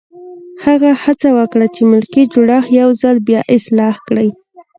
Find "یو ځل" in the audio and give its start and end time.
2.79-3.17